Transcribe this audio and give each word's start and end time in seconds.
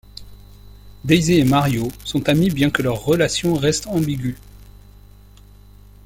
Daisy 1.05 1.33
et 1.35 1.43
Mario 1.45 1.89
sont 2.05 2.27
amis 2.27 2.49
biens 2.49 2.71
que 2.71 2.81
leur 2.81 3.03
relation 3.05 3.53
reste 3.53 3.85
ambiguë. 3.85 4.35